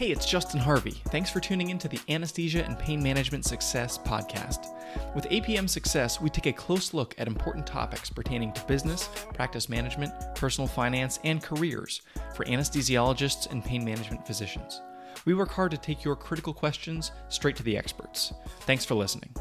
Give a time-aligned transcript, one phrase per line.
[0.00, 0.92] Hey, it's Justin Harvey.
[1.08, 4.68] Thanks for tuning in to the Anesthesia and Pain Management Success podcast.
[5.14, 9.68] With APM Success, we take a close look at important topics pertaining to business, practice
[9.68, 12.00] management, personal finance, and careers
[12.34, 14.80] for anesthesiologists and pain management physicians.
[15.26, 18.32] We work hard to take your critical questions straight to the experts.
[18.60, 19.34] Thanks for listening.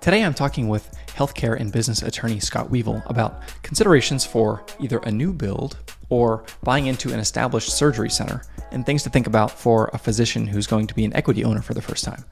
[0.00, 5.10] Today I'm talking with healthcare and business attorney Scott Weavil about considerations for either a
[5.10, 5.76] new build
[6.08, 10.46] or buying into an established surgery center and things to think about for a physician
[10.46, 12.24] who's going to be an equity owner for the first time.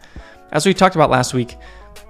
[0.53, 1.57] As we talked about last week,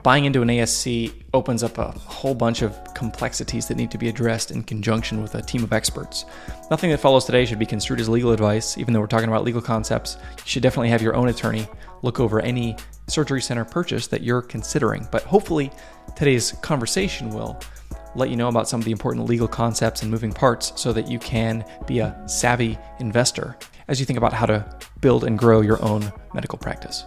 [0.03, 4.09] buying into an ASC opens up a whole bunch of complexities that need to be
[4.09, 6.25] addressed in conjunction with a team of experts.
[6.71, 9.45] Nothing that follows today should be construed as legal advice, even though we're talking about
[9.45, 10.17] legal concepts.
[10.39, 11.69] You should definitely have your own attorney
[12.03, 12.77] look over any
[13.09, 15.07] surgery center purchase that you're considering.
[15.13, 15.71] But hopefully,
[16.17, 17.61] today's conversation will
[18.15, 21.09] let you know about some of the important legal concepts and moving parts so that
[21.09, 23.57] you can be a savvy investor
[23.91, 24.65] as you think about how to
[25.01, 27.05] build and grow your own medical practice.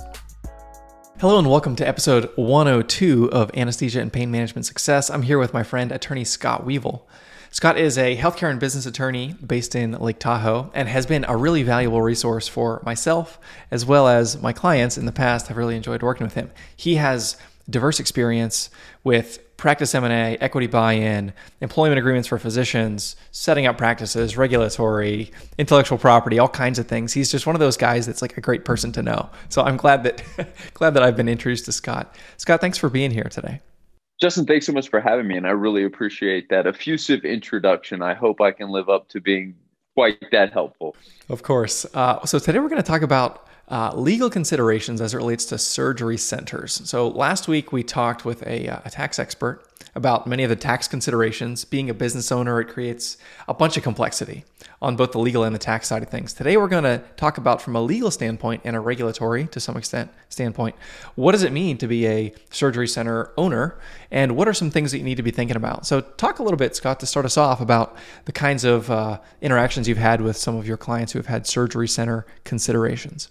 [1.18, 5.10] Hello and welcome to episode 102 of Anesthesia and Pain Management Success.
[5.10, 7.04] I'm here with my friend, attorney Scott Weavil.
[7.52, 11.38] Scott is a healthcare and business attorney based in Lake Tahoe and has been a
[11.38, 13.40] really valuable resource for myself
[13.72, 15.50] as well as my clients in the past.
[15.50, 16.52] I've really enjoyed working with him.
[16.76, 17.38] He has
[17.70, 18.70] diverse experience
[19.04, 26.40] with practice M&A, equity buy-in, employment agreements for physicians, setting up practices, regulatory, intellectual property,
[26.40, 27.14] all kinds of things.
[27.14, 29.30] He's just one of those guys that's like a great person to know.
[29.50, 30.24] So I'm glad that
[30.74, 32.16] glad that I've been introduced to Scott.
[32.38, 33.62] Scott, thanks for being here today.
[34.20, 38.02] Justin, thanks so much for having me, and I really appreciate that effusive introduction.
[38.02, 39.56] I hope I can live up to being
[39.96, 40.96] quite that helpful.
[41.30, 41.86] Of course.
[41.94, 45.58] Uh, so today we're going to talk about uh, legal considerations as it relates to
[45.58, 46.82] surgery centers.
[46.86, 50.56] So last week we talked with a, uh, a, tax expert about many of the
[50.56, 51.64] tax considerations.
[51.64, 54.44] Being a business owner, it creates a bunch of complexity
[54.82, 56.34] on both the legal and the tax side of things.
[56.34, 59.78] Today we're going to talk about from a legal standpoint and a regulatory, to some
[59.78, 60.76] extent, standpoint.
[61.16, 63.80] What does it mean to be a surgery center owner,
[64.12, 65.86] and what are some things that you need to be thinking about?
[65.86, 67.96] So talk a little bit, Scott, to start us off about
[68.26, 71.48] the kinds of uh, interactions you've had with some of your clients who have had
[71.48, 73.30] surgery center considerations.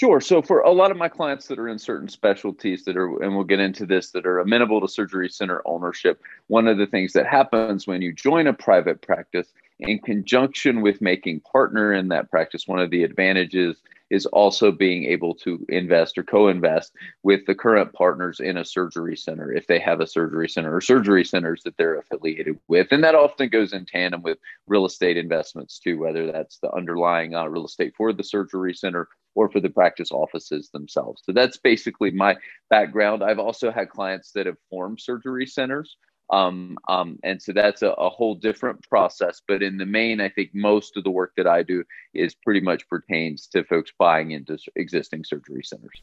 [0.00, 0.18] Sure.
[0.18, 3.34] So for a lot of my clients that are in certain specialties that are, and
[3.34, 7.12] we'll get into this, that are amenable to surgery center ownership, one of the things
[7.12, 12.30] that happens when you join a private practice in conjunction with making partner in that
[12.30, 13.76] practice, one of the advantages
[14.08, 19.16] is also being able to invest or co-invest with the current partners in a surgery
[19.16, 23.04] center if they have a surgery center or surgery centers that they're affiliated with and
[23.04, 27.46] that often goes in tandem with real estate investments too whether that's the underlying uh,
[27.46, 32.10] real estate for the surgery center or for the practice offices themselves so that's basically
[32.10, 32.36] my
[32.68, 35.96] background i've also had clients that have formed surgery centers
[36.30, 39.42] um, um, and so that's a, a, whole different process.
[39.46, 41.82] But in the main, I think most of the work that I do
[42.14, 46.02] is pretty much pertains to folks buying into existing surgery centers.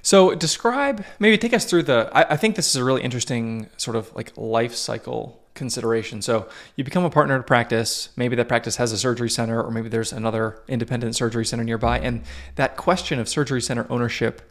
[0.00, 2.10] So describe, maybe take us through the.
[2.12, 6.20] I, I think this is a really interesting sort of like life cycle consideration.
[6.20, 8.10] So you become a partner to practice.
[8.16, 11.98] Maybe that practice has a surgery center, or maybe there's another independent surgery center nearby.
[11.98, 12.22] And
[12.56, 14.42] that question of surgery center ownership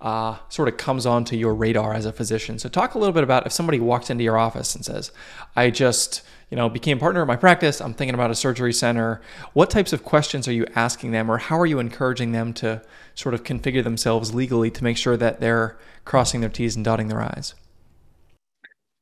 [0.00, 2.58] uh, sort of comes onto your radar as a physician.
[2.58, 5.12] So talk a little bit about if somebody walks into your office and says,
[5.54, 7.80] "I just you know became partner of my practice.
[7.80, 9.20] I'm thinking about a surgery center."
[9.52, 12.82] What types of questions are you asking them, or how are you encouraging them to
[13.14, 17.06] sort of configure themselves legally to make sure that they're crossing their T's and dotting
[17.06, 17.54] their I's?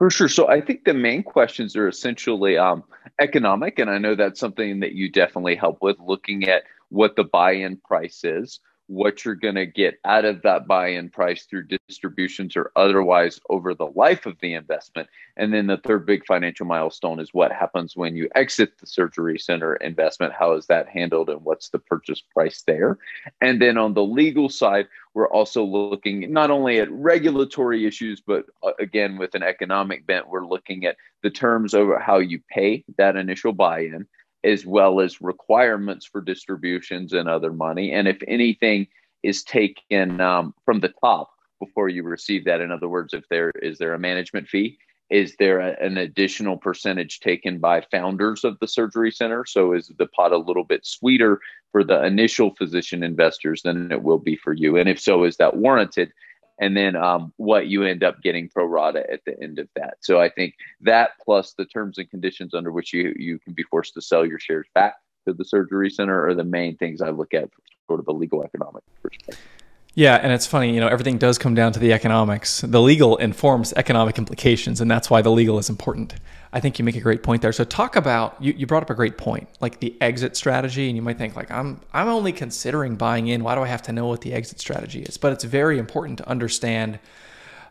[0.00, 0.28] For sure.
[0.28, 2.84] So I think the main questions are essentially um,
[3.18, 7.24] economic, and I know that's something that you definitely help with, looking at what the
[7.24, 12.56] buy-in price is what you're going to get out of that buy-in price through distributions
[12.56, 15.08] or otherwise over the life of the investment.
[15.36, 19.38] And then the third big financial milestone is what happens when you exit the surgery
[19.38, 20.32] center investment.
[20.32, 22.98] How is that handled and what's the purchase price there?
[23.40, 28.46] And then on the legal side we're also looking not only at regulatory issues but
[28.64, 32.84] uh, again with an economic bent we're looking at the terms over how you pay
[32.96, 34.06] that initial buy-in
[34.44, 37.92] as well as requirements for distributions and other money.
[37.92, 38.86] And if anything
[39.22, 43.50] is taken um, from the top before you receive that, in other words, if there
[43.62, 44.78] is there a management fee,
[45.10, 49.44] is there a, an additional percentage taken by founders of the surgery center?
[49.44, 51.41] So is the pot a little bit sweeter
[51.72, 54.76] for the initial physician investors than it will be for you?
[54.76, 56.12] And if so, is that warranted?
[56.60, 59.97] And then um, what you end up getting pro rata at the end of that.
[60.01, 63.65] So I think that plus the terms and conditions under which you you can be
[63.65, 64.95] forced to sell your shares back
[65.27, 68.12] to the surgery center are the main things I look at from sort of a
[68.12, 69.59] legal economic perspective.
[69.95, 72.60] Yeah, and it's funny, you know, everything does come down to the economics.
[72.60, 76.15] The legal informs economic implications, and that's why the legal is important.
[76.53, 77.53] I think you make a great point there.
[77.53, 80.97] So talk about you, you brought up a great point, like the exit strategy, and
[80.97, 83.42] you might think like I'm I'm only considering buying in.
[83.42, 85.16] Why do I have to know what the exit strategy is?
[85.16, 86.98] But it's very important to understand.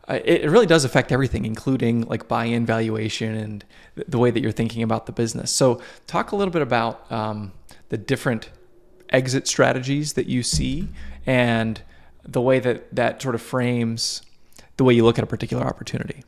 [0.07, 4.51] Uh, it, really does affect everything, including like buy-in valuation and the way that you're
[4.51, 5.51] thinking about the business.
[5.51, 7.51] So talk a little bit about um,
[7.89, 8.49] the different
[9.11, 10.87] exit strategies that you see
[11.27, 11.81] and
[12.31, 14.21] the way that that sort of frames
[14.77, 16.23] the way you look at a particular opportunity.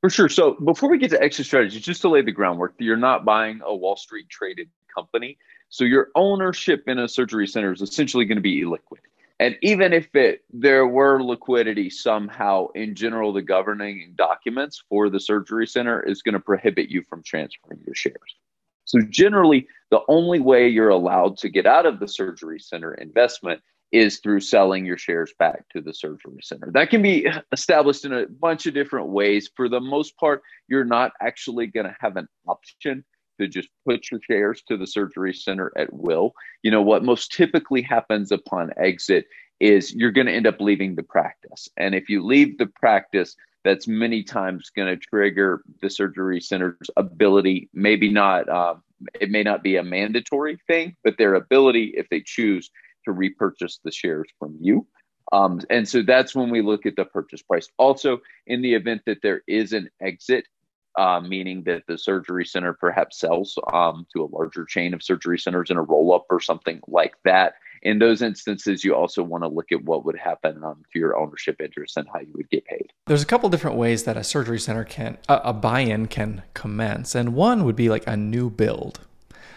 [0.00, 0.28] For sure.
[0.28, 3.60] So before we get to exit strategies, just to lay the groundwork, you're not buying
[3.64, 5.38] a Wall Street traded company.
[5.68, 9.00] So your ownership in a surgery center is essentially going to be illiquid.
[9.40, 15.18] And even if it there were liquidity somehow, in general, the governing documents for the
[15.18, 18.36] surgery center is going to prohibit you from transferring your shares.
[18.84, 23.62] So generally, the only way you're allowed to get out of the surgery center investment
[23.92, 26.70] is through selling your shares back to the surgery center.
[26.72, 29.50] That can be established in a bunch of different ways.
[29.54, 33.04] For the most part, you're not actually going to have an option
[33.38, 36.32] to just put your shares to the surgery center at will.
[36.62, 39.26] You know, what most typically happens upon exit
[39.60, 41.68] is you're going to end up leaving the practice.
[41.76, 46.90] And if you leave the practice, that's many times going to trigger the surgery center's
[46.96, 48.74] ability, maybe not, uh,
[49.20, 52.70] it may not be a mandatory thing, but their ability, if they choose,
[53.04, 54.86] to repurchase the shares from you.
[55.32, 57.68] Um, and so that's when we look at the purchase price.
[57.78, 60.46] Also, in the event that there is an exit,
[60.98, 65.38] uh, meaning that the surgery center perhaps sells um, to a larger chain of surgery
[65.38, 67.54] centers in a roll up or something like that.
[67.82, 71.18] In those instances, you also want to look at what would happen um, to your
[71.18, 72.92] ownership interest and how you would get paid.
[73.06, 76.42] There's a couple different ways that a surgery center can, a, a buy in can
[76.54, 77.14] commence.
[77.14, 79.00] And one would be like a new build.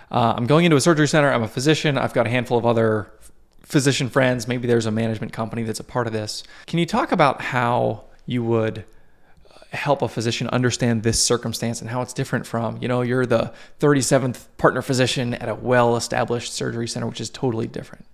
[0.09, 1.31] Uh, I'm going into a surgery center.
[1.31, 1.97] I'm a physician.
[1.97, 3.11] I've got a handful of other
[3.65, 4.47] physician friends.
[4.47, 6.43] Maybe there's a management company that's a part of this.
[6.67, 8.85] Can you talk about how you would
[9.49, 13.25] uh, help a physician understand this circumstance and how it's different from, you know, you're
[13.25, 18.05] the 37th partner physician at a well established surgery center, which is totally different?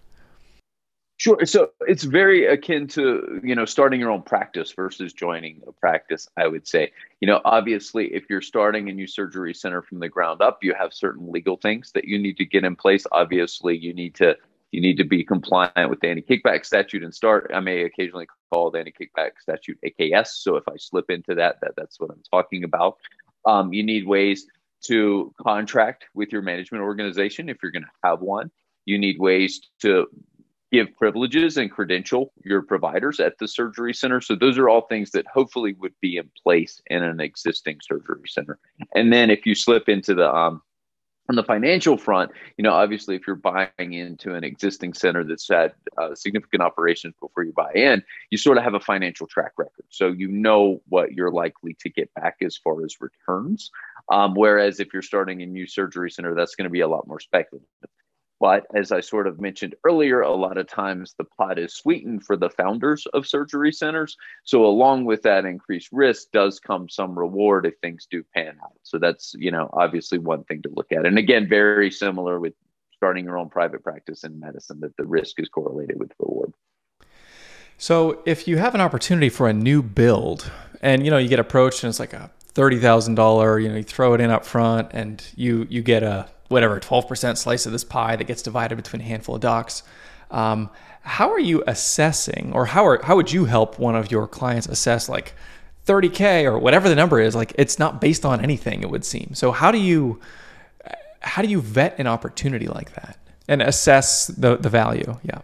[1.21, 1.38] Sure.
[1.45, 6.27] So it's very akin to, you know, starting your own practice versus joining a practice,
[6.36, 6.92] I would say.
[7.19, 10.74] You know, obviously, if you're starting a new surgery center from the ground up, you
[10.74, 13.06] have certain legal things that you need to get in place.
[13.12, 14.36] Obviously, you need to
[14.71, 17.51] you need to be compliant with the anti-kickback statute and start.
[17.53, 20.27] I may occasionally call the anti-kickback statute AKS.
[20.27, 22.97] So if I slip into that, that that's what I'm talking about.
[23.45, 24.45] Um, you need ways
[24.85, 28.50] to contract with your management organization if you're going to have one.
[28.85, 30.07] You need ways to
[30.71, 34.21] give privileges and credential your providers at the surgery center.
[34.21, 38.27] So those are all things that hopefully would be in place in an existing surgery
[38.27, 38.57] center.
[38.95, 40.62] And then if you slip into the um,
[41.29, 45.47] on the financial front, you know, obviously, if you're buying into an existing center that's
[45.47, 49.53] had uh, significant operations before you buy in, you sort of have a financial track
[49.57, 49.85] record.
[49.89, 53.71] So you know what you're likely to get back as far as returns.
[54.12, 57.07] Um, whereas if you're starting a new surgery center, that's going to be a lot
[57.07, 57.67] more speculative.
[58.41, 62.25] But as I sort of mentioned earlier, a lot of times the pot is sweetened
[62.25, 64.17] for the founders of surgery centers.
[64.45, 68.73] So along with that increased risk does come some reward if things do pan out.
[68.81, 71.05] So that's, you know, obviously one thing to look at.
[71.05, 72.55] And again, very similar with
[72.95, 76.51] starting your own private practice in medicine, that the risk is correlated with reward.
[77.77, 80.51] So if you have an opportunity for a new build
[80.81, 83.75] and you know you get approached and it's like a thirty thousand dollar, you know,
[83.75, 87.71] you throw it in up front and you you get a whatever 12% slice of
[87.71, 89.84] this pie that gets divided between a handful of docs.
[90.29, 90.70] Um,
[91.01, 94.67] how are you assessing, or how are how would you help one of your clients
[94.67, 95.34] assess like
[95.88, 97.36] 30k or whatever the number is?
[97.36, 99.34] Like it's not based on anything, it would seem.
[99.34, 100.20] So how do you
[101.22, 103.17] how do you vet an opportunity like that
[103.48, 105.17] and assess the the value?
[105.24, 105.41] Yeah.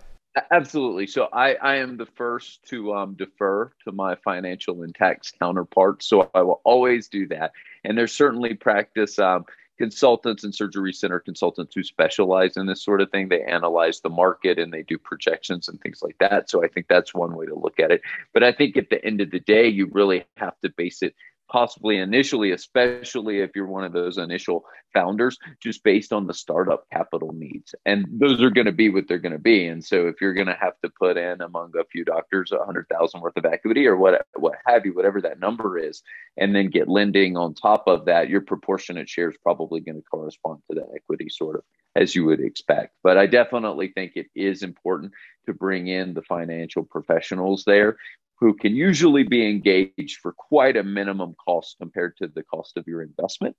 [0.51, 1.07] Absolutely.
[1.07, 6.07] So I, I am the first to um, defer to my financial and tax counterparts.
[6.07, 7.53] So I will always do that.
[7.83, 9.45] And there's certainly practice um,
[9.77, 13.29] consultants and surgery center consultants who specialize in this sort of thing.
[13.29, 16.49] They analyze the market and they do projections and things like that.
[16.49, 18.01] So I think that's one way to look at it.
[18.33, 21.15] But I think at the end of the day, you really have to base it
[21.49, 26.85] possibly initially, especially if you're one of those initial founders, just based on the startup
[26.91, 27.73] capital needs.
[27.85, 29.67] And those are going to be what they're going to be.
[29.67, 32.65] And so if you're going to have to put in among a few doctors a
[32.65, 36.01] hundred thousand worth of equity or what what have you, whatever that number is,
[36.37, 40.09] and then get lending on top of that, your proportionate share is probably going to
[40.09, 41.63] correspond to that equity sort of
[41.95, 42.93] as you would expect.
[43.03, 45.13] But I definitely think it is important
[45.47, 47.97] to bring in the financial professionals there
[48.39, 52.87] who can usually be engaged for quite a minimum cost compared to the cost of
[52.87, 53.55] your investment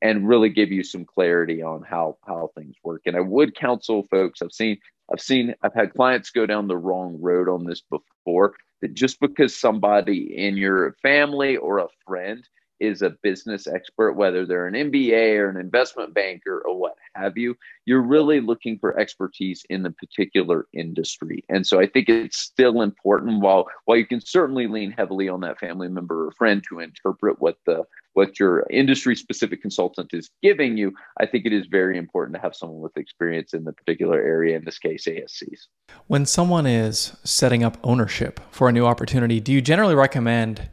[0.00, 4.06] and really give you some clarity on how how things work and i would counsel
[4.10, 4.78] folks i've seen
[5.12, 8.54] I've seen, I've had clients go down the wrong road on this before.
[8.80, 12.46] That just because somebody in your family or a friend
[12.80, 17.36] is a business expert, whether they're an MBA or an investment banker or what have
[17.36, 21.44] you, you're really looking for expertise in the particular industry.
[21.48, 25.40] And so I think it's still important while while you can certainly lean heavily on
[25.40, 30.28] that family member or friend to interpret what the what your industry specific consultant is
[30.42, 33.72] giving you, I think it is very important to have someone with experience in the
[33.72, 35.66] particular area, in this case, ASCs.
[36.08, 40.68] When someone is setting up ownership for a new opportunity, do you generally recommend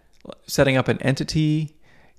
[0.48, 1.75] setting up an entity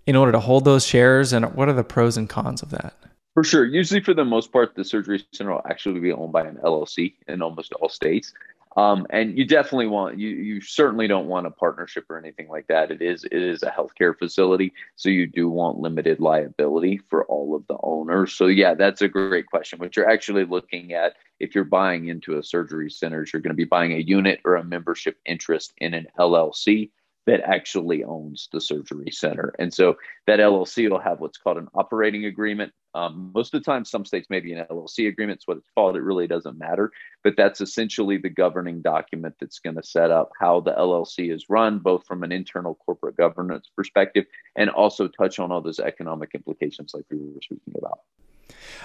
[0.07, 1.33] in order to hold those shares?
[1.33, 2.95] And what are the pros and cons of that?
[3.35, 3.67] For sure.
[3.67, 7.15] Usually, for the most part, the surgery center will actually be owned by an LLC
[7.29, 8.33] in almost all states.
[8.77, 12.67] Um, and you definitely want you you certainly don't want a partnership or anything like
[12.67, 12.91] that.
[12.91, 17.57] It is it is a healthcare facility, so you do want limited liability for all
[17.57, 18.35] of the owners.
[18.35, 19.79] So yeah, that's a great question.
[19.79, 23.55] What you're actually looking at if you're buying into a surgery center, you're going to
[23.55, 26.91] be buying a unit or a membership interest in an LLC
[27.27, 29.53] that actually owns the surgery center.
[29.59, 32.73] And so that LLC will have what's called an operating agreement.
[32.95, 35.39] Um, most of the time, some states may be an LLC agreement.
[35.39, 35.97] It's what it's called.
[35.97, 36.93] It really doesn't matter.
[37.25, 41.47] But that's essentially the governing document that's going to set up how the LLC is
[41.51, 44.25] run, both from an internal corporate governance perspective
[44.57, 47.99] and also touch on all those economic implications like we were speaking about.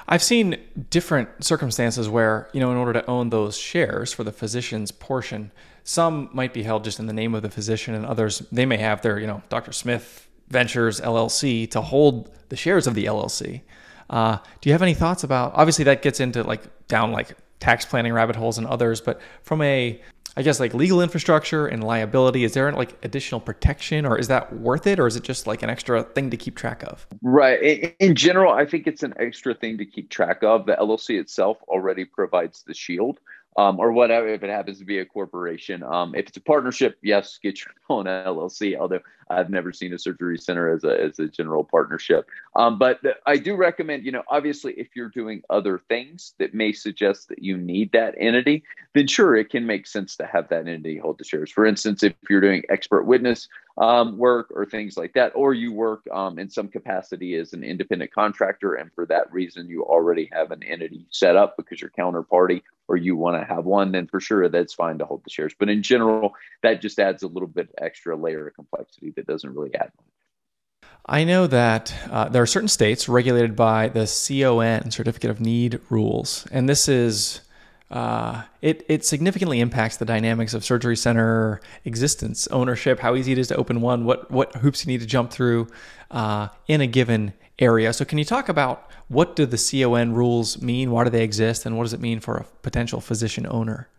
[0.08, 0.58] I've seen
[0.90, 5.52] different circumstances where, you know, in order to own those shares for the physician's portion,
[5.84, 8.78] some might be held just in the name of the physician, and others, they may
[8.78, 9.72] have their, you know, Dr.
[9.72, 13.62] Smith Ventures LLC to hold the shares of the LLC.
[14.10, 15.54] Uh, do you have any thoughts about?
[15.56, 19.62] Obviously, that gets into like down like tax planning rabbit holes and others, but from
[19.62, 20.02] a
[20.38, 24.54] I guess like legal infrastructure and liability, is there like additional protection or is that
[24.54, 27.06] worth it or is it just like an extra thing to keep track of?
[27.22, 27.96] Right.
[28.00, 30.66] In, general, I think it's an extra thing to keep track of.
[30.66, 33.20] The LLC itself already provides the shield
[33.58, 35.84] um, or whatever if it happens to be a corporation.
[35.84, 38.78] Um, if it's a partnership, yes, get your own LLC.
[38.78, 42.28] Although I've never seen a surgery center as a as a general partnership.
[42.56, 46.72] Um, but I do recommend, you know, obviously, if you're doing other things that may
[46.74, 50.68] suggest that you need that entity, then sure, it can make sense to have that
[50.68, 51.52] entity hold the shares.
[51.52, 53.48] For instance, if you're doing expert witness
[53.78, 57.64] um, work or things like that, or you work um, in some capacity as an
[57.64, 61.90] independent contractor, and for that reason you already have an entity set up because you're
[61.92, 65.30] counterparty or you want to have one, then for sure that's fine to hold the
[65.30, 65.54] shares.
[65.58, 69.74] But in general, that just adds a little bit extra layer of complexity doesn't really
[69.76, 70.92] add much.
[71.06, 75.80] I know that uh, there are certain states regulated by the CON, Certificate of Need
[75.90, 77.42] rules, and this is
[77.90, 83.38] uh, it it significantly impacts the dynamics of surgery center existence, ownership, how easy it
[83.38, 85.68] is to open one, what what hoops you need to jump through
[86.12, 87.92] uh, in a given area.
[87.94, 90.92] So, can you talk about what do the CON rules mean?
[90.92, 93.90] Why do they exist, and what does it mean for a potential physician owner?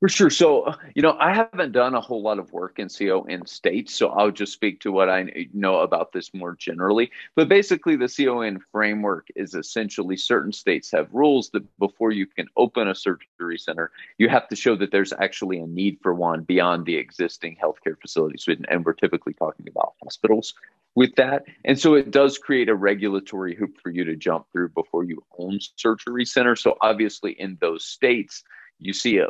[0.00, 0.30] For sure.
[0.30, 3.44] So, uh, you know, I haven't done a whole lot of work in CO in
[3.44, 7.10] states, so I'll just speak to what I know about this more generally.
[7.34, 12.46] But basically, the CON framework is essentially certain states have rules that before you can
[12.56, 16.44] open a surgery center, you have to show that there's actually a need for one
[16.44, 18.48] beyond the existing healthcare facilities.
[18.70, 20.54] And we're typically talking about hospitals
[20.94, 21.44] with that.
[21.66, 25.22] And so it does create a regulatory hoop for you to jump through before you
[25.38, 26.62] own surgery centers.
[26.62, 28.44] So, obviously, in those states,
[28.80, 29.28] you see a,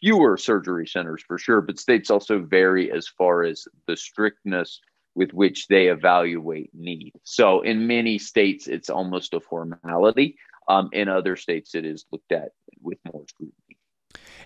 [0.00, 4.80] fewer surgery centers for sure, but states also vary as far as the strictness
[5.14, 7.12] with which they evaluate need.
[7.24, 10.36] So in many states, it's almost a formality.
[10.68, 12.52] Um, in other states, it is looked at
[12.82, 13.76] with more scrutiny.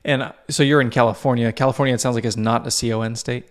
[0.05, 1.53] And uh, so you're in California.
[1.53, 3.49] California, it sounds like, is not a CON state.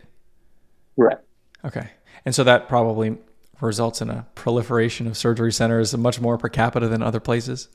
[0.98, 1.25] Correct.
[1.63, 1.89] Okay.
[2.25, 3.17] And so that probably
[3.62, 7.69] results in a proliferation of surgery centers, much more per capita than other places.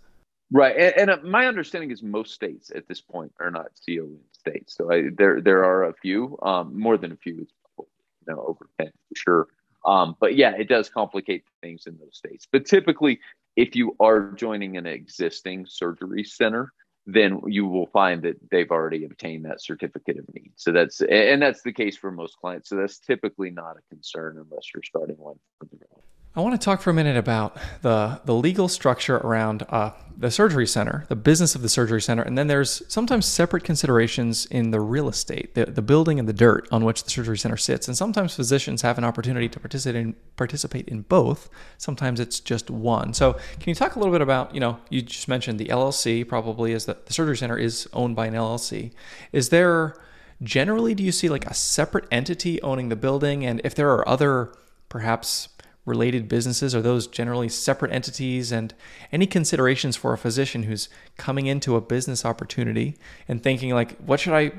[0.52, 4.18] Right, and, and uh, my understanding is most states at this point are not CON
[4.32, 4.76] states.
[4.76, 7.86] So I, there there are a few, um, more than a few, it's you
[8.28, 9.48] know over ten for sure.
[9.84, 12.46] Um, but yeah, it does complicate things in those states.
[12.50, 13.20] But typically,
[13.56, 16.72] if you are joining an existing surgery center,
[17.06, 20.52] then you will find that they've already obtained that certificate of need.
[20.56, 22.68] So that's and that's the case for most clients.
[22.68, 26.02] So that's typically not a concern unless you're starting one from the ground.
[26.36, 30.30] I want to talk for a minute about the the legal structure around uh, the
[30.30, 34.70] surgery center, the business of the surgery center, and then there's sometimes separate considerations in
[34.70, 37.88] the real estate, the, the building and the dirt on which the surgery center sits.
[37.88, 41.48] And sometimes physicians have an opportunity to participate in participate in both.
[41.78, 43.14] Sometimes it's just one.
[43.14, 46.28] So can you talk a little bit about you know you just mentioned the LLC
[46.28, 48.92] probably is that the surgery center is owned by an LLC.
[49.32, 49.96] Is there
[50.42, 54.06] generally do you see like a separate entity owning the building, and if there are
[54.06, 54.52] other
[54.90, 55.48] perhaps
[55.86, 56.74] related businesses?
[56.74, 58.52] Are those generally separate entities?
[58.52, 58.74] And
[59.10, 64.20] any considerations for a physician who's coming into a business opportunity and thinking, like, what
[64.20, 64.52] should I,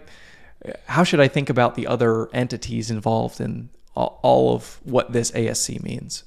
[0.87, 5.83] how should I think about the other entities involved in all of what this ASC
[5.83, 6.23] means?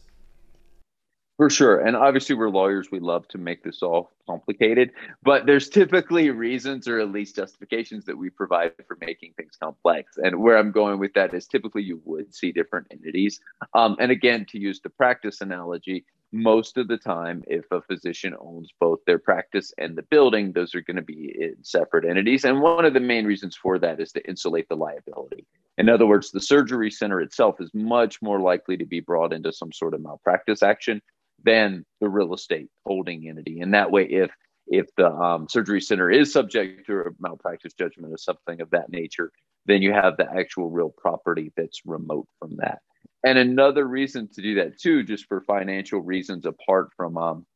[1.41, 1.81] For sure.
[1.81, 2.91] And obviously, we're lawyers.
[2.93, 4.91] We love to make this all complicated,
[5.23, 10.19] but there's typically reasons or at least justifications that we provide for making things complex.
[10.19, 13.41] And where I'm going with that is typically you would see different entities.
[13.73, 18.35] Um, and again, to use the practice analogy, most of the time, if a physician
[18.39, 22.45] owns both their practice and the building, those are going to be in separate entities.
[22.45, 25.47] And one of the main reasons for that is to insulate the liability.
[25.79, 29.55] In other words, the surgery center itself is much more likely to be brought into
[29.55, 31.01] some sort of malpractice action
[31.45, 33.61] than the real estate holding entity.
[33.61, 34.31] And that way, if
[34.67, 38.89] if the um, surgery center is subject to a malpractice judgment or something of that
[38.89, 39.33] nature,
[39.67, 42.79] then you have the actual real property that's remote from that.
[43.25, 47.47] And another reason to do that too, just for financial reasons, apart from um,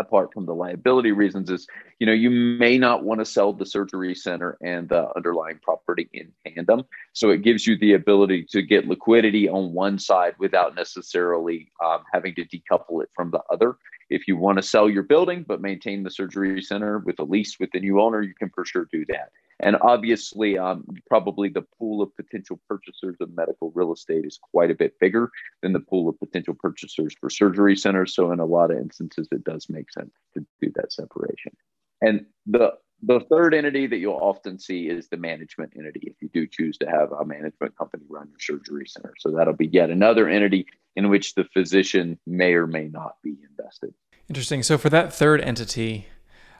[0.00, 1.66] apart from the liability reasons is
[1.98, 6.08] you know you may not want to sell the surgery center and the underlying property
[6.12, 6.84] in tandem.
[7.12, 12.02] So it gives you the ability to get liquidity on one side without necessarily um,
[12.12, 13.76] having to decouple it from the other.
[14.08, 17.56] If you want to sell your building but maintain the surgery center with a lease
[17.60, 19.30] with the new owner you can for sure do that
[19.62, 24.70] and obviously, um, probably the pool of potential purchasers of medical real estate is quite
[24.70, 25.30] a bit bigger
[25.62, 28.14] than the pool of potential purchasers for surgery centers.
[28.14, 31.56] So, in a lot of instances, it does make sense to do that separation.
[32.00, 36.28] And the the third entity that you'll often see is the management entity if you
[36.32, 39.14] do choose to have a management company run your surgery center.
[39.18, 43.36] So that'll be yet another entity in which the physician may or may not be
[43.48, 43.94] invested.
[44.28, 44.62] Interesting.
[44.62, 46.08] So for that third entity,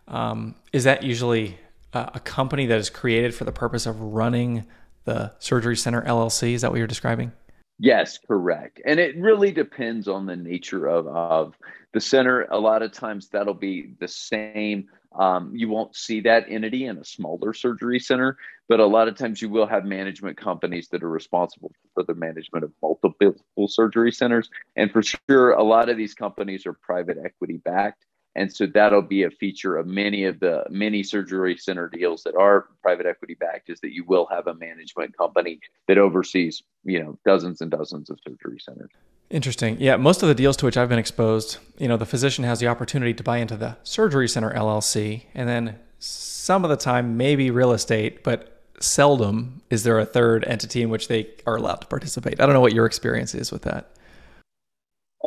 [0.09, 1.59] um, is that usually
[1.93, 4.67] a company that is created for the purpose of running
[5.05, 6.53] the surgery center LLC.
[6.53, 7.33] Is that what you're describing?
[7.79, 8.81] Yes, correct.
[8.85, 11.57] And it really depends on the nature of, of
[11.95, 12.43] the center.
[12.51, 14.87] A lot of times that'll be the same.
[15.19, 18.37] Um, you won't see that entity in a smaller surgery center,
[18.69, 22.15] but a lot of times you will have management companies that are responsible for the
[22.15, 23.35] management of multiple
[23.67, 24.51] surgery centers.
[24.77, 28.05] And for sure, a lot of these companies are private equity backed.
[28.37, 32.37] And so that'll be a feature of many of the many surgery center deals that
[32.37, 37.03] are private equity backed is that you will have a management company that oversees, you
[37.03, 38.91] know, dozens and dozens of surgery centers.
[39.31, 39.77] Interesting.
[39.81, 42.61] Yeah, most of the deals to which I've been exposed, you know, the physician has
[42.61, 47.17] the opportunity to buy into the surgery center LLC and then some of the time
[47.17, 51.83] maybe real estate, but seldom is there a third entity in which they are allowed
[51.83, 52.41] to participate.
[52.41, 53.91] I don't know what your experience is with that.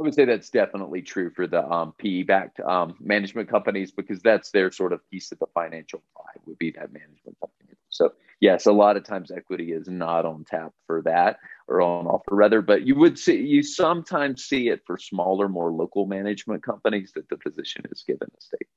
[0.03, 4.51] I would say that's definitely true for the um, PE-backed um, management companies because that's
[4.51, 7.77] their sort of piece of the financial pie would be that management company.
[7.87, 8.11] So
[8.41, 11.39] yes, a lot of times equity is not on tap for that
[11.69, 15.71] or on offer rather, but you would see you sometimes see it for smaller, more
[15.71, 18.67] local management companies that the physician is given a stake.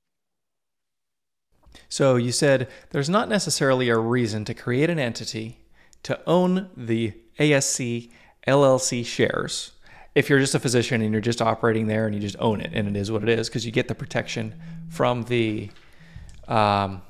[1.88, 5.58] So you said there's not necessarily a reason to create an entity
[6.04, 8.12] to own the ASC
[8.46, 9.72] LLC shares
[10.16, 12.70] if you're just a physician and you're just operating there and you just own it
[12.72, 14.54] and it is what it is because you get the protection
[14.88, 15.70] from the
[16.48, 17.02] um,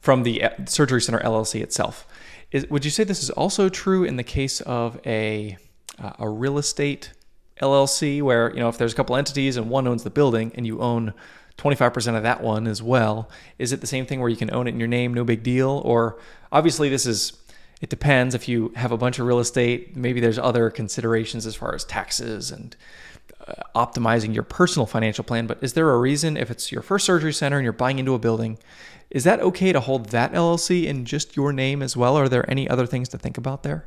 [0.00, 2.06] from the uh, surgery center LLC itself.
[2.52, 5.58] Is, would you say this is also true in the case of a
[5.98, 7.12] uh, a real estate
[7.60, 10.64] LLC where you know if there's a couple entities and one owns the building and
[10.64, 11.12] you own
[11.58, 14.68] 25% of that one as well, is it the same thing where you can own
[14.68, 15.82] it in your name, no big deal?
[15.84, 16.20] Or
[16.52, 17.32] obviously this is
[17.80, 21.54] it depends if you have a bunch of real estate maybe there's other considerations as
[21.54, 22.76] far as taxes and
[23.46, 27.04] uh, optimizing your personal financial plan but is there a reason if it's your first
[27.04, 28.58] surgery center and you're buying into a building
[29.10, 32.16] is that okay to hold that llc in just your name as well?
[32.16, 33.86] Are there any other things to think about there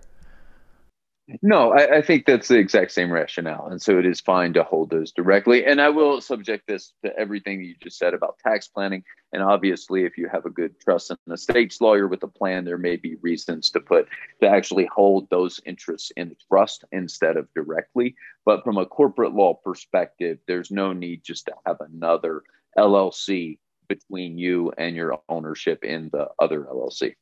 [1.42, 3.68] no, I, I, think that's the exact same rationale.
[3.68, 5.66] And so it is fine to hold those directly.
[5.66, 9.04] And I will subject this to everything you just said about tax planning.
[9.32, 12.78] And obviously, if you have a good trust and estates lawyer with a plan, there
[12.78, 14.08] may be reasons to put
[14.42, 18.16] to actually hold those interests in trust instead of directly.
[18.46, 22.44] But from a corporate law perspective, there's no need just to have another
[22.78, 27.16] LLC between you and your ownership in the other LLC.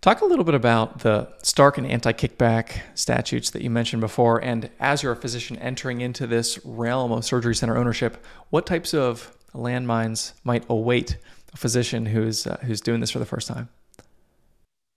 [0.00, 4.42] Talk a little bit about the Stark and anti kickback statutes that you mentioned before.
[4.42, 8.94] And as you're a physician entering into this realm of surgery center ownership, what types
[8.94, 11.16] of landmines might await
[11.52, 13.68] a physician who's, uh, who's doing this for the first time?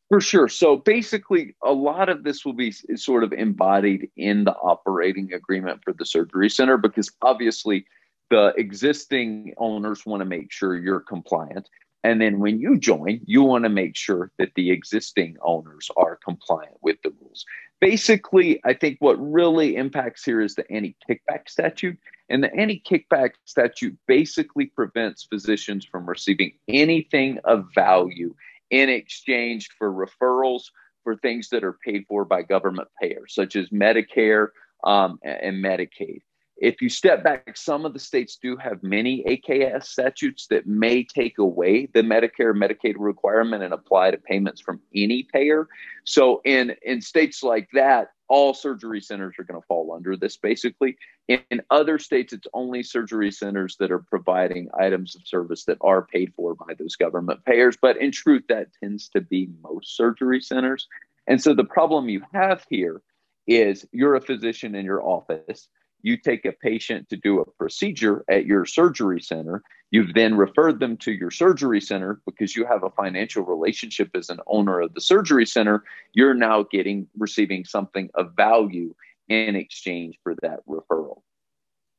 [0.10, 0.48] For sure.
[0.48, 5.84] So basically, a lot of this will be sort of embodied in the operating agreement
[5.84, 7.86] for the surgery center because obviously
[8.32, 11.70] the existing owners want to make sure you're compliant.
[12.04, 16.18] And then when you join, you want to make sure that the existing owners are
[16.24, 17.46] compliant with the rules.
[17.82, 21.98] basically, I think what really impacts here is the anti kickback statute.
[22.30, 28.34] And the anti kickback statute basically prevents physicians from receiving anything of value
[28.70, 30.66] in exchange for referrals
[31.04, 34.50] for things that are paid for by government payers, such as Medicare
[34.84, 36.22] um, and Medicaid.
[36.62, 41.06] If you step back, some of the states do have many AKS statutes that may
[41.06, 45.70] take away the Medicare Medicaid requirement and apply to payments from any payer.
[46.04, 50.36] So in in states like that, all surgery centers are going to fall under this
[50.36, 50.98] basically.
[51.30, 55.78] In, in, other states, it's only surgery centers that are providing items of service that
[55.80, 57.78] are paid for by those government payers.
[57.82, 60.88] But in truth, that tends to be most surgery centers.
[61.26, 63.02] And so the problem you have here
[63.48, 65.70] is you're a physician in your office
[66.02, 69.62] you take a patient to do a procedure at your surgery center.
[69.92, 74.30] You've then referred them to your surgery center because you have a financial relationship as
[74.30, 75.84] an owner of the surgery center.
[76.14, 78.94] You're now getting receiving something of value
[79.28, 81.22] in exchange for that referral.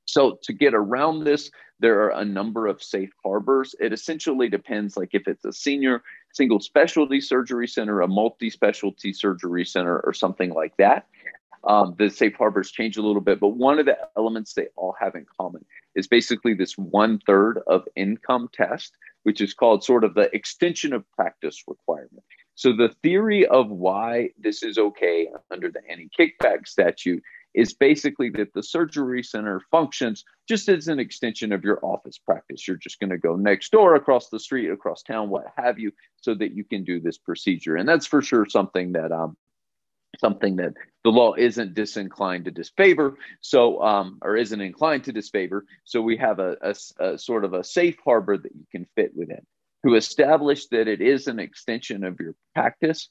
[0.06, 3.74] So to get around this, there are a number of safe harbors.
[3.80, 9.64] It essentially depends, like if it's a senior single specialty surgery center, a multi-specialty surgery
[9.64, 11.06] center, or something like that.
[11.64, 14.94] Um, the safe harbors change a little bit, but one of the elements they all
[14.98, 20.04] have in common is basically this one third of income test, which is called sort
[20.04, 22.24] of the extension of practice requirement.
[22.54, 27.22] So the theory of why this is okay under the anti kickback statute
[27.54, 32.66] is basically that the surgery center functions just as an extension of your office practice.
[32.66, 35.92] You're just going to go next door, across the street, across town, what have you,
[36.20, 37.76] so that you can do this procedure.
[37.76, 39.36] And that's for sure something that um,
[40.20, 45.64] something that the law isn't disinclined to disfavor so um, or isn't inclined to disfavor
[45.84, 49.12] so we have a, a, a, sort of a safe harbor that you can fit
[49.16, 49.44] within.
[49.86, 53.08] To establish that it is an extension of your practice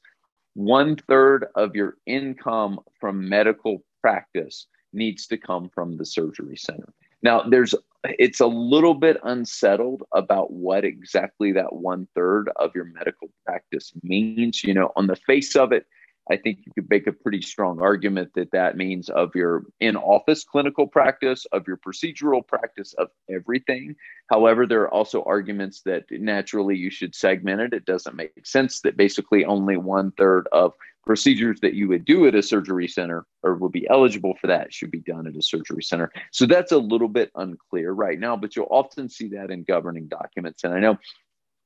[0.54, 6.93] one third of your income from medical practice needs to come from the surgery center.
[7.22, 12.86] Now there's it's a little bit unsettled about what exactly that one third of your
[12.86, 15.86] medical practice means you know on the face of it
[16.32, 19.96] I think you could make a pretty strong argument that that means of your in
[19.96, 23.96] office clinical practice, of your procedural practice, of everything.
[24.30, 27.74] However, there are also arguments that naturally you should segment it.
[27.74, 30.74] It doesn't make sense that basically only one third of
[31.06, 34.72] procedures that you would do at a surgery center or would be eligible for that
[34.72, 36.12] should be done at a surgery center.
[36.32, 40.08] So that's a little bit unclear right now, but you'll often see that in governing
[40.08, 40.63] documents.
[40.63, 41.00] And I know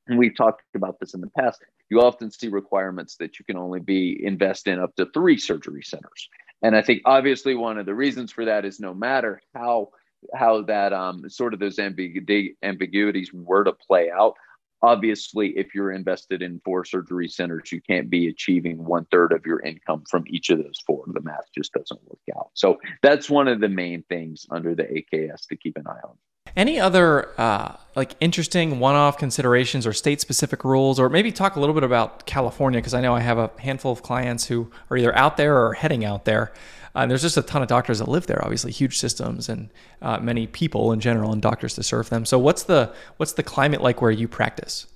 [0.06, 1.62] and we've talked about this in the past,
[1.94, 5.82] you often see requirements that you can only be invest in up to three surgery
[5.84, 6.28] centers.
[6.60, 9.90] And I think obviously one of the reasons for that is no matter how
[10.34, 14.34] how that um, sort of those ambigu- ambiguities were to play out,
[14.82, 19.46] obviously if you're invested in four surgery centers, you can't be achieving one third of
[19.46, 21.04] your income from each of those four.
[21.06, 22.50] The math just doesn't work out.
[22.54, 26.16] So that's one of the main things under the AKS to keep an eye on.
[26.56, 31.74] Any other uh, like interesting one-off considerations or state-specific rules, or maybe talk a little
[31.74, 35.16] bit about California because I know I have a handful of clients who are either
[35.16, 36.52] out there or heading out there.
[36.94, 39.68] Uh, there's just a ton of doctors that live there, obviously huge systems and
[40.00, 42.24] uh, many people in general and doctors to serve them.
[42.24, 44.86] So what's the what's the climate like where you practice?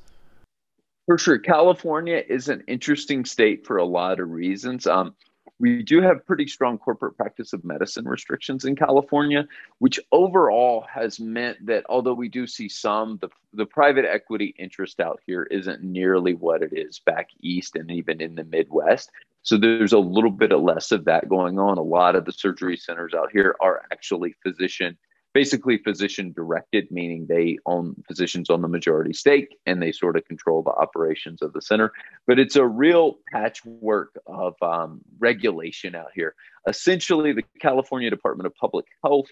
[1.06, 4.86] For sure, California is an interesting state for a lot of reasons.
[4.86, 5.14] Um,
[5.60, 9.46] we do have pretty strong corporate practice of medicine restrictions in California,
[9.78, 15.00] which overall has meant that although we do see some, the, the private equity interest
[15.00, 19.10] out here isn't nearly what it is back east and even in the Midwest.
[19.42, 21.78] So there's a little bit of less of that going on.
[21.78, 24.96] A lot of the surgery centers out here are actually physician
[25.38, 30.24] basically physician directed, meaning they own physicians on the majority stake and they sort of
[30.24, 31.92] control the operations of the center.
[32.26, 36.34] But it's a real patchwork of um, regulation out here.
[36.66, 39.28] Essentially, the California Department of Public Health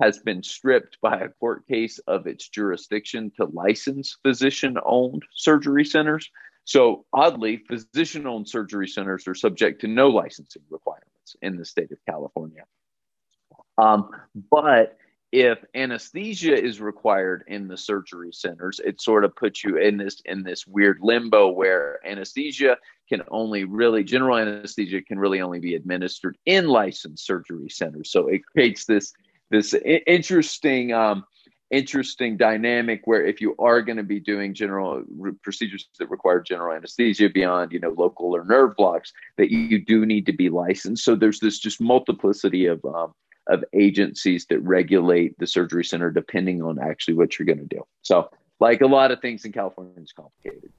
[0.00, 5.84] has been stripped by a court case of its jurisdiction to license physician owned surgery
[5.84, 6.30] centers.
[6.64, 11.92] So, oddly, physician owned surgery centers are subject to no licensing requirements in the state
[11.92, 12.64] of California.
[13.76, 14.08] Um,
[14.50, 14.96] but
[15.32, 20.20] if anesthesia is required in the surgery centers it sort of puts you in this
[20.26, 22.76] in this weird limbo where anesthesia
[23.12, 28.10] can only really general anesthesia can really only be administered in licensed surgery centers.
[28.10, 29.12] So it creates this
[29.50, 29.74] this
[30.06, 31.24] interesting um,
[31.70, 36.40] interesting dynamic where if you are going to be doing general re- procedures that require
[36.40, 40.48] general anesthesia beyond you know local or nerve blocks that you do need to be
[40.48, 41.04] licensed.
[41.04, 43.12] So there's this just multiplicity of um,
[43.48, 47.82] of agencies that regulate the surgery center depending on actually what you're going to do.
[48.02, 50.70] So, like a lot of things in California, it's complicated.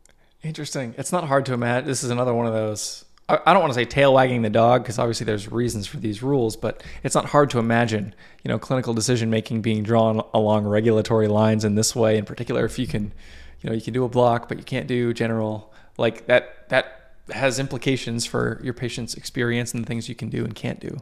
[0.41, 0.95] Interesting.
[0.97, 1.87] It's not hard to imagine.
[1.87, 4.83] This is another one of those I don't want to say tail wagging the dog
[4.83, 8.59] because obviously there's reasons for these rules, but it's not hard to imagine, you know,
[8.59, 12.17] clinical decision making being drawn along regulatory lines in this way.
[12.17, 13.13] In particular, if you can,
[13.61, 16.67] you know, you can do a block, but you can't do general like that.
[16.67, 20.81] That has implications for your patient's experience and the things you can do and can't
[20.81, 21.01] do.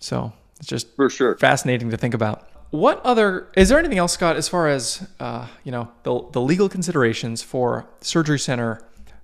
[0.00, 2.48] So it's just for sure fascinating to think about.
[2.70, 6.40] What other is there anything else, Scott, as far as uh, you know the the
[6.40, 8.80] legal considerations for surgery center?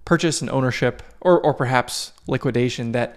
[0.09, 3.16] purchase and ownership, or or perhaps liquidation that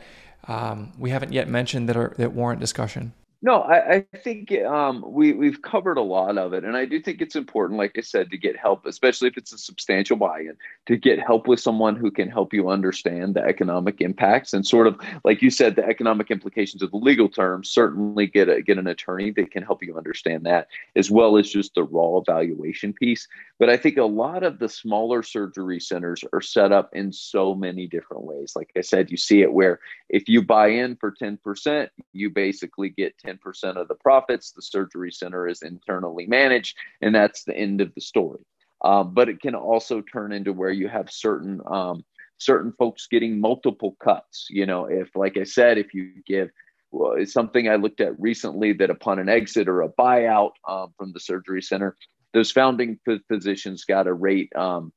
[0.49, 3.13] um, we haven't yet mentioned that are that warrant discussion?
[3.43, 7.01] No, I, I think um, we we've covered a lot of it, and I do
[7.01, 10.55] think it's important, like I said, to get help, especially if it's a substantial buy-in,
[10.85, 14.85] to get help with someone who can help you understand the economic impacts and sort
[14.85, 17.67] of, like you said, the economic implications of the legal terms.
[17.71, 21.49] Certainly, get a, get an attorney that can help you understand that, as well as
[21.49, 23.27] just the raw evaluation piece.
[23.57, 27.55] But I think a lot of the smaller surgery centers are set up in so
[27.55, 28.53] many different ways.
[28.55, 32.29] Like I said, you see it where if you buy in for ten percent, you
[32.29, 34.51] basically get 10 10% of the profits.
[34.51, 38.41] The surgery center is internally managed, and that's the end of the story.
[38.83, 42.03] Um, but it can also turn into where you have certain um,
[42.39, 44.47] certain folks getting multiple cuts.
[44.49, 46.49] You know, if like I said, if you give
[46.91, 50.93] well, it's something I looked at recently that upon an exit or a buyout um,
[50.97, 51.95] from the surgery center,
[52.33, 54.91] those founding physicians got a rate um,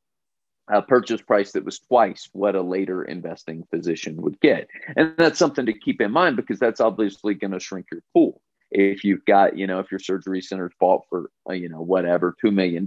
[0.68, 4.68] a purchase price that was twice what a later investing physician would get.
[4.96, 8.40] And that's something to keep in mind because that's obviously going to shrink your pool.
[8.70, 12.34] If you've got, you know, if your surgery center's bought for, uh, you know, whatever,
[12.44, 12.86] $2 million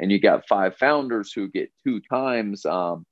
[0.00, 3.04] and you got five founders who get two times, um,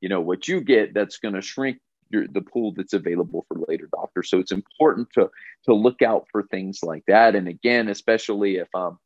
[0.00, 3.58] you know, what you get, that's going to shrink your, the pool that's available for
[3.68, 4.30] later doctors.
[4.30, 5.28] So it's important to,
[5.66, 7.34] to look out for things like that.
[7.34, 8.98] And again, especially if, um,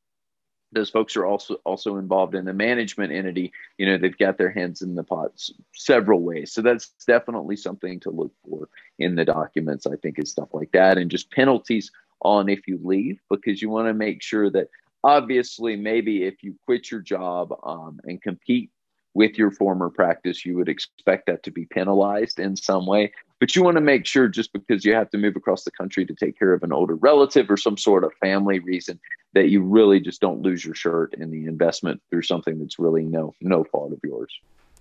[0.74, 4.50] those folks are also also involved in the management entity you know they've got their
[4.50, 9.24] hands in the pots several ways so that's definitely something to look for in the
[9.24, 11.90] documents i think is stuff like that and just penalties
[12.22, 14.68] on if you leave because you want to make sure that
[15.02, 18.70] obviously maybe if you quit your job um, and compete
[19.14, 23.12] with your former practice, you would expect that to be penalized in some way.
[23.44, 26.06] But you want to make sure just because you have to move across the country
[26.06, 28.98] to take care of an older relative or some sort of family reason
[29.34, 33.02] that you really just don't lose your shirt in the investment through something that's really
[33.02, 34.32] no no fault of yours.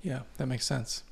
[0.01, 1.03] Yeah, that makes sense.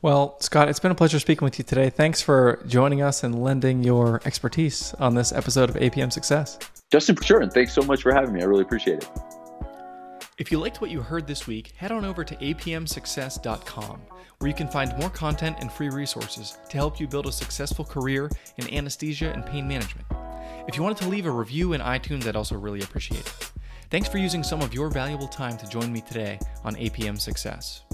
[0.00, 1.90] Well, Scott, it's been a pleasure speaking with you today.
[1.90, 6.58] Thanks for joining us and lending your expertise on this episode of APM Success.
[6.90, 7.40] Justin, for sure.
[7.42, 8.40] And thanks so much for having me.
[8.40, 9.08] I really appreciate it.
[10.38, 14.00] If you liked what you heard this week, head on over to apmsuccess.com,
[14.38, 17.84] where you can find more content and free resources to help you build a successful
[17.84, 20.06] career in anesthesia and pain management.
[20.68, 23.52] If you wanted to leave a review in iTunes, I'd also really appreciate it.
[23.88, 27.85] Thanks for using some of your valuable time to join me today on APM Success.